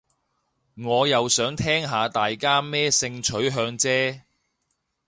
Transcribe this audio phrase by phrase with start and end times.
[0.77, 4.21] 我又想聽下大家咩性取向啫